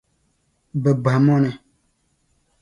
[0.81, 1.51] Bɛ bahi mɔni.